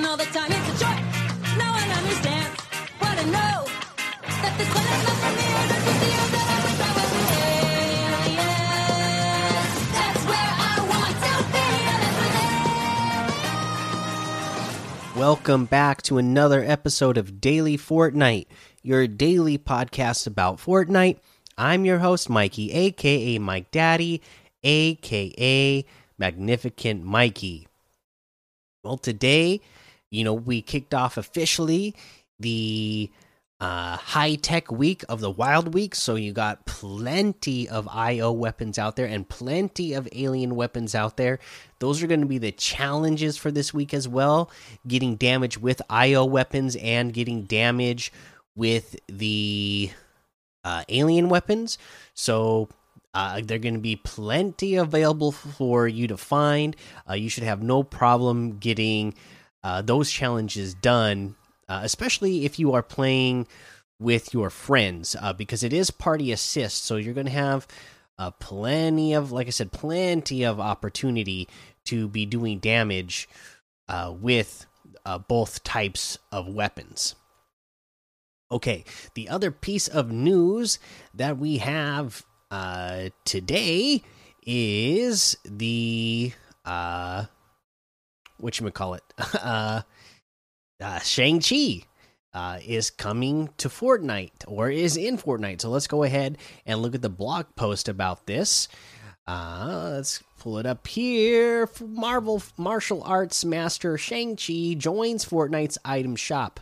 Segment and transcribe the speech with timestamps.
[0.00, 0.50] all the time.
[0.50, 0.78] It's a
[1.92, 2.58] understands
[2.98, 3.66] what I know.
[4.40, 5.44] That this one is not for me.
[5.68, 6.32] The I.
[9.92, 10.24] That's
[15.18, 18.46] Welcome back to another episode of Daily Fortnite,
[18.82, 21.18] your daily podcast about Fortnite.
[21.58, 24.22] I'm your host, Mikey, aka Mike Daddy,
[24.64, 25.84] aka
[26.16, 27.68] Magnificent Mikey.
[28.82, 29.60] Well, today,
[30.12, 31.96] you know, we kicked off officially
[32.38, 33.10] the
[33.60, 35.94] uh, high tech week of the Wild Week.
[35.94, 41.16] So you got plenty of IO weapons out there and plenty of alien weapons out
[41.16, 41.38] there.
[41.78, 44.50] Those are going to be the challenges for this week as well.
[44.86, 48.12] Getting damage with IO weapons and getting damage
[48.54, 49.90] with the
[50.62, 51.78] uh, alien weapons.
[52.12, 52.68] So
[53.14, 56.76] uh, they're going to be plenty available for you to find.
[57.08, 59.14] Uh, you should have no problem getting
[59.64, 61.34] uh, those challenges done,
[61.68, 63.46] uh, especially if you are playing
[63.98, 66.84] with your friends, uh, because it is party assist.
[66.84, 67.66] So you're going to have
[68.18, 71.48] uh, plenty of, like I said, plenty of opportunity
[71.86, 73.28] to be doing damage
[74.20, 74.66] with
[75.28, 77.14] both types of weapons.
[78.50, 80.78] Okay, the other piece of news
[81.14, 84.02] that we have uh, today
[84.46, 86.32] is the
[86.66, 87.24] uh,
[88.42, 89.02] what you call it,
[89.42, 89.82] uh,
[90.80, 91.82] uh, Shang Chi.
[92.34, 95.60] Uh, is coming to Fortnite or is in Fortnite.
[95.60, 98.68] So let's go ahead and look at the blog post about this.
[99.26, 101.68] Uh, let's pull it up here.
[101.80, 106.60] Marvel martial arts master Shang-Chi joins Fortnite's item shop.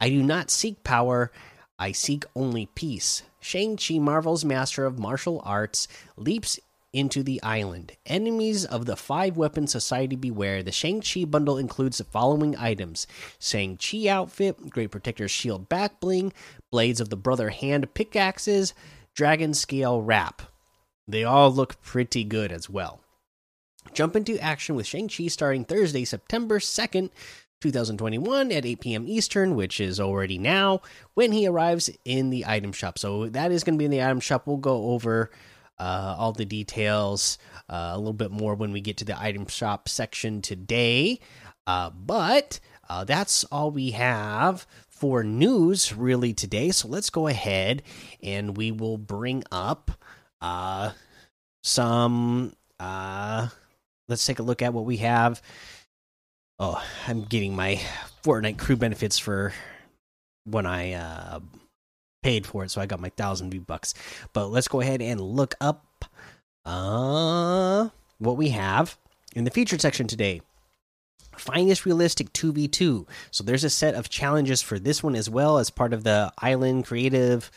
[0.00, 1.30] I do not seek power,
[1.78, 3.22] I seek only peace.
[3.40, 6.58] Shang-Chi, Marvel's master of martial arts, leaps
[6.92, 7.92] into the island.
[8.06, 10.62] Enemies of the Five Weapon Society beware.
[10.62, 13.06] The Shang-Chi bundle includes the following items
[13.38, 16.32] Shang-Chi outfit, Great Protector's shield back bling,
[16.70, 18.74] Blades of the Brother hand pickaxes,
[19.14, 20.42] Dragon Scale wrap.
[21.08, 23.00] They all look pretty good as well.
[23.92, 27.10] Jump into action with Shang-Chi starting Thursday, September 2nd
[27.62, 29.04] 2021 at 8 p.m.
[29.06, 30.82] Eastern, which is already now
[31.14, 32.98] when he arrives in the item shop.
[32.98, 34.46] So that is going to be in the item shop.
[34.46, 35.30] We'll go over
[35.78, 37.38] uh, all the details
[37.68, 41.20] uh, a little bit more when we get to the item shop section today.
[41.66, 46.70] Uh, but uh, that's all we have for news really today.
[46.70, 47.82] So let's go ahead
[48.22, 49.90] and we will bring up
[50.40, 50.92] uh,
[51.62, 52.54] some.
[52.78, 53.48] Uh,
[54.08, 55.40] let's take a look at what we have
[56.64, 57.80] Oh, I'm getting my
[58.22, 59.52] Fortnite crew benefits for
[60.44, 61.40] when I uh,
[62.22, 63.94] paid for it, so I got my thousand V bucks.
[64.32, 66.04] But let's go ahead and look up
[66.64, 67.88] uh,
[68.18, 68.96] what we have
[69.34, 70.40] in the featured section today.
[71.36, 73.06] Finest realistic 2v2.
[73.30, 76.32] So there's a set of challenges for this one as well as part of the
[76.38, 77.50] Island Creative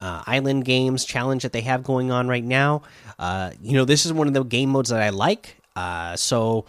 [0.00, 2.82] uh, Island Games challenge that they have going on right now.
[3.18, 5.56] Uh, you know, this is one of the game modes that I like.
[5.74, 6.66] Uh, so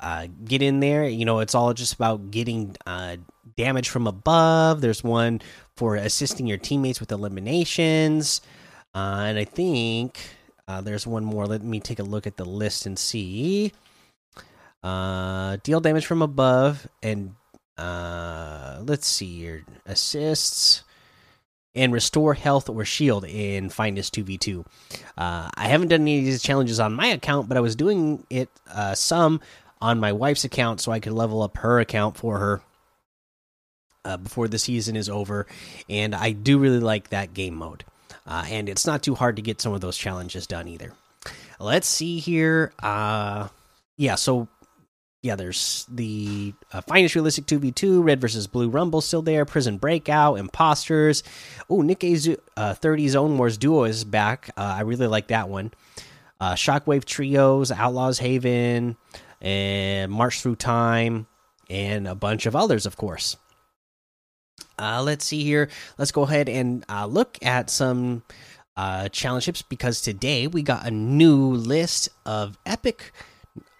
[0.00, 1.06] uh, get in there.
[1.08, 3.16] You know, it's all just about getting uh,
[3.56, 4.80] damage from above.
[4.80, 5.40] There's one
[5.78, 8.40] for assisting your teammates with eliminations,
[8.96, 10.18] uh, and I think
[10.66, 11.46] uh, there's one more.
[11.46, 13.72] Let me take a look at the list and see.
[14.82, 17.36] Uh, deal damage from above, and
[17.76, 20.82] uh, let's see your assists.
[21.76, 24.66] And restore health or shield in Finest 2v2.
[25.16, 28.48] I haven't done any of these challenges on my account, but I was doing it
[28.94, 29.40] some
[29.80, 32.62] on my wife's account so I could level up her account for her
[34.04, 35.46] uh, before the season is over.
[35.88, 37.84] And I do really like that game mode.
[38.26, 40.92] Uh, and it's not too hard to get some of those challenges done either.
[41.58, 42.72] Let's see here.
[42.82, 43.48] Uh,
[43.96, 44.48] yeah, so
[45.22, 50.38] yeah, there's the uh, finest realistic 2v2, Red versus Blue Rumble still there, Prison Breakout,
[50.38, 51.24] Imposters.
[51.68, 54.50] Oh, Nick A uh, 30 Zone Wars Duo is back.
[54.56, 55.72] Uh, I really like that one.
[56.40, 58.96] Uh, Shockwave Trios, Outlaws Haven,
[59.40, 61.26] and March Through Time,
[61.68, 63.36] and a bunch of others, of course.
[64.78, 65.68] Uh, let's see here.
[65.98, 68.22] Let's go ahead and uh, look at some
[68.76, 69.08] uh,
[69.68, 73.12] because today we got a new list of epic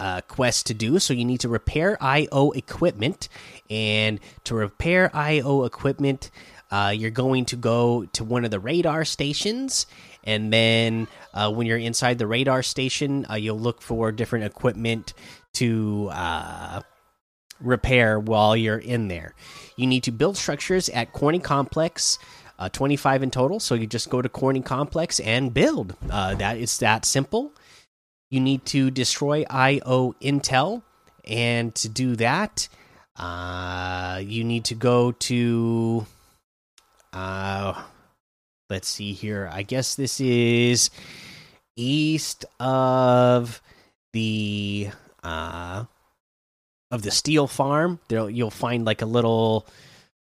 [0.00, 0.98] uh, quests to do.
[0.98, 3.28] So you need to repair IO equipment,
[3.70, 6.30] and to repair IO equipment,
[6.70, 9.86] uh, you're going to go to one of the radar stations,
[10.24, 15.14] and then uh, when you're inside the radar station, uh, you'll look for different equipment
[15.54, 16.80] to uh,
[17.60, 19.34] repair while you're in there.
[19.76, 22.18] You need to build structures at Corny Complex.
[22.58, 25.94] Uh, 25 in total, so you just go to Corny Complex and build.
[26.10, 27.52] Uh, that is that simple.
[28.30, 30.82] You need to destroy IO Intel,
[31.24, 32.68] and to do that,
[33.16, 36.06] Uh, you need to go to.
[37.12, 37.80] Uh,
[38.70, 39.48] let's see here.
[39.52, 40.90] I guess this is
[41.76, 43.60] east of
[44.12, 44.90] the
[45.22, 45.84] uh
[46.90, 48.00] of the steel farm.
[48.08, 49.66] There you'll find like a little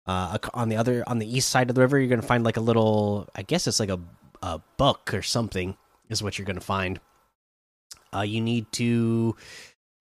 [0.06, 2.00] uh on the other on the east side of the river.
[2.00, 3.27] You're gonna find like a little.
[3.36, 4.00] I guess it's like a
[4.42, 5.77] a book or something
[6.10, 7.00] is what you're gonna find.
[8.13, 9.36] Uh, you need to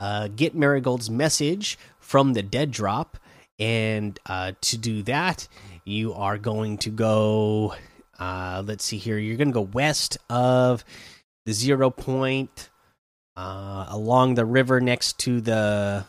[0.00, 3.18] uh, get Marigold's message from the dead drop,
[3.58, 5.48] and uh, to do that,
[5.84, 7.74] you are going to go.
[8.18, 9.18] Uh, let's see here.
[9.18, 10.84] You're going to go west of
[11.46, 12.70] the zero point,
[13.36, 16.04] uh, along the river next to the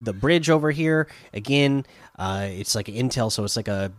[0.00, 1.08] the bridge over here.
[1.32, 1.86] Again,
[2.18, 3.92] uh, it's like intel, so it's like a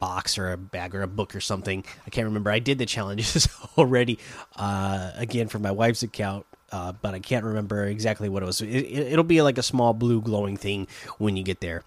[0.00, 1.84] box or a bag or a book or something.
[2.06, 2.50] I can't remember.
[2.50, 3.48] I did the challenges
[3.78, 4.18] already
[4.56, 8.60] uh, again for my wife's account, uh, but I can't remember exactly what it was.
[8.60, 10.88] It, will be like a small blue glowing thing
[11.18, 11.84] when you get there.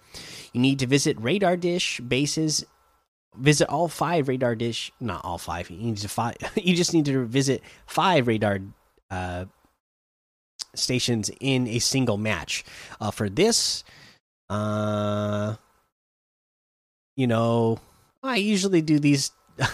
[0.52, 2.64] You need to visit radar dish bases.
[3.36, 5.68] Visit all five radar dish, not all five.
[5.68, 6.36] You need to five.
[6.54, 8.60] You just need to visit five radar
[9.10, 9.46] uh,
[10.74, 12.64] stations in a single match.
[13.00, 13.84] Uh, for this,
[14.50, 15.54] uh,
[17.16, 17.78] you know,
[18.22, 19.30] I usually do these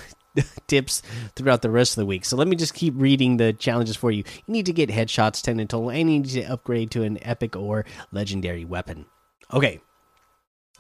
[0.66, 1.02] tips
[1.36, 2.24] throughout the rest of the week.
[2.24, 4.24] So let me just keep reading the challenges for you.
[4.46, 7.18] You need to get headshots 10 in total, and you need to upgrade to an
[7.22, 9.06] epic or legendary weapon.
[9.52, 9.80] Okay.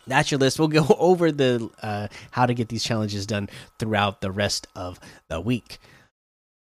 [0.06, 0.58] That's your list.
[0.58, 4.98] We'll go over the uh, how to get these challenges done throughout the rest of
[5.28, 5.78] the week.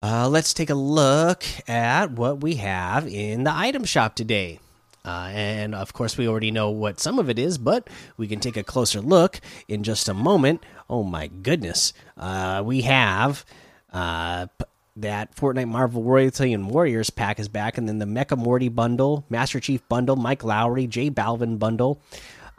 [0.02, 4.60] Uh, let's take a look at what we have in the item shop today.
[5.04, 8.40] Uh, and of course, we already know what some of it is, but we can
[8.40, 10.64] take a closer look in just a moment.
[10.90, 11.92] Oh my goodness.
[12.16, 13.44] Uh, we have
[13.92, 14.48] uh,
[14.96, 19.26] that Fortnite Marvel Royalty and Warriors pack is back, and then the Mecha Morty bundle,
[19.30, 22.02] Master Chief bundle, Mike Lowry, J Balvin bundle.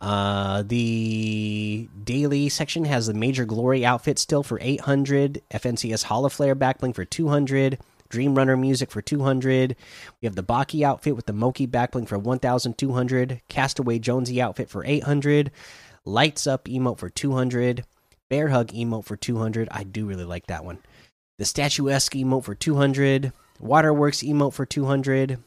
[0.01, 6.95] Uh, the daily section has the Major Glory outfit still for 800, FNCS Holoflare backbling
[6.95, 7.79] for 200.
[8.09, 9.77] Dream Runner music for 200.
[10.21, 13.41] We have the Baki outfit with the Moki backbling for 1200.
[13.49, 15.53] Castaway Jonesy outfit for 800.
[16.05, 17.85] Lights Up emote for 200.
[18.29, 19.69] Bear Hug emote for 200.
[19.71, 20.79] I do really like that one.
[21.39, 23.33] The Statuesque emote for 200.
[23.61, 25.39] Waterworks emote for 200.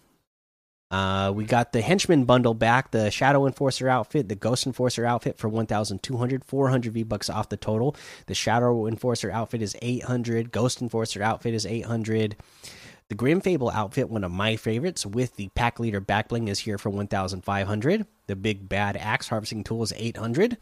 [0.94, 5.40] Uh, we got the henchman bundle back, the Shadow Enforcer outfit, the Ghost Enforcer outfit
[5.40, 7.96] for 1,200, 400 V bucks off the total.
[8.28, 12.36] The Shadow Enforcer outfit is 800, Ghost Enforcer outfit is 800.
[13.10, 16.78] The Grim Fable outfit, one of my favorites, with the Pack Leader backbling, is here
[16.78, 18.06] for 1,500.
[18.28, 20.58] The Big Bad Axe Harvesting Tool is 800.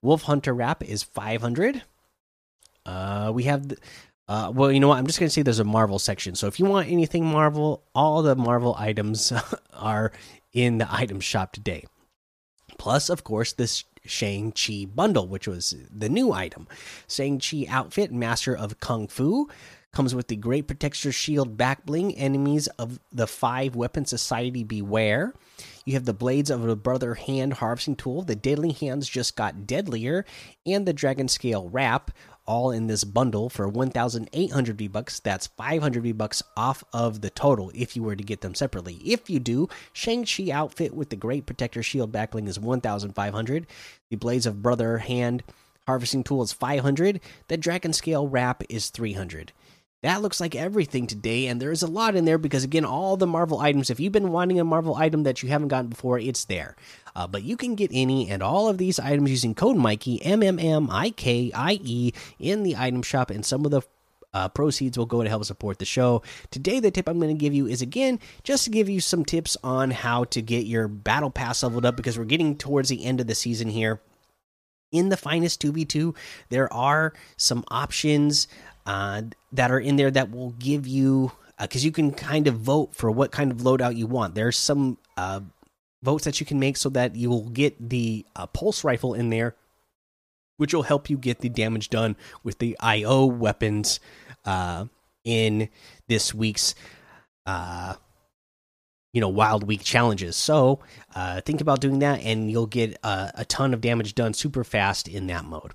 [0.00, 1.82] Wolf Hunter Wrap is 500.
[2.86, 3.76] Uh, we have the,
[4.28, 4.98] uh, well, you know what?
[4.98, 6.34] I'm just going to say there's a Marvel section.
[6.34, 9.32] So if you want anything Marvel, all the Marvel items
[9.72, 10.12] are
[10.52, 11.84] in the item shop today.
[12.78, 16.68] Plus, of course, this Shang-Chi bundle, which was the new item.
[17.08, 19.48] Shang-Chi outfit, Master of Kung Fu,
[19.92, 22.14] comes with the Great Protector Shield back bling.
[22.14, 25.34] Enemies of the Five Weapon Society beware.
[25.84, 28.22] You have the Blades of the Brother Hand harvesting tool.
[28.22, 30.26] The Deadly Hands just got deadlier,
[30.66, 32.10] and the Dragon Scale wrap
[32.48, 35.20] all in this bundle for 1800 V-bucks.
[35.20, 38.94] That's 500 V-bucks off of the total if you were to get them separately.
[39.04, 43.66] If you do, Shang-Chi outfit with the Great Protector Shield backbling is 1500.
[44.08, 45.44] The Blades of Brother Hand
[45.86, 47.20] harvesting tool is 500.
[47.48, 49.52] The Dragon Scale wrap is 300.
[50.02, 53.26] That looks like everything today, and there's a lot in there because, again, all the
[53.26, 56.44] Marvel items, if you've been wanting a Marvel item that you haven't gotten before, it's
[56.44, 56.76] there.
[57.16, 60.40] Uh, but you can get any and all of these items using code Mikey, M
[60.40, 63.82] M M I K I E, in the item shop, and some of the
[64.32, 66.22] uh, proceeds will go to help support the show.
[66.52, 69.24] Today, the tip I'm going to give you is again just to give you some
[69.24, 73.04] tips on how to get your battle pass leveled up because we're getting towards the
[73.04, 74.00] end of the season here.
[74.90, 76.14] In the finest 2v2,
[76.48, 78.48] there are some options
[78.88, 79.20] uh,
[79.52, 81.30] that are in there that will give you
[81.60, 84.34] because uh, you can kind of vote for what kind of loadout you want.
[84.34, 85.40] There's some uh,
[86.02, 89.28] votes that you can make so that you will get the uh, pulse rifle in
[89.28, 89.56] there,
[90.56, 94.00] which will help you get the damage done with the IO weapons
[94.46, 94.86] uh,
[95.22, 95.68] in
[96.06, 96.74] this week's
[99.12, 100.36] you know wild week challenges.
[100.36, 100.80] So
[101.14, 104.64] uh, think about doing that and you'll get uh, a ton of damage done super
[104.64, 105.72] fast in that mode.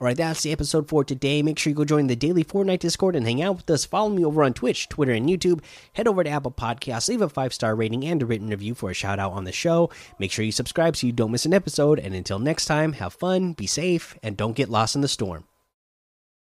[0.00, 1.42] All right that's the episode for today.
[1.42, 3.84] Make sure you go join the daily fortnite discord and hang out with us.
[3.84, 5.62] Follow me over on twitch twitter and youtube.
[5.94, 8.90] Head over to apple podcasts leave a five star rating and a written review for
[8.90, 9.90] a shout out on the show.
[10.18, 11.98] Make sure you subscribe so you don't miss an episode.
[11.98, 15.44] And until next time have fun be safe and don't get lost in the storm